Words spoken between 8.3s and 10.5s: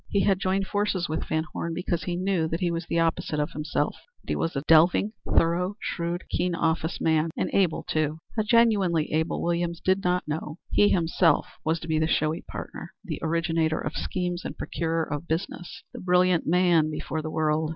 How genuinely able Williams did not yet